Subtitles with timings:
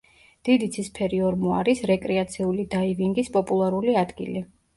[0.47, 4.45] დიდი ცისფერი ორმო არის რეკრეაციული დაივინგის პოპულარული ადგილი.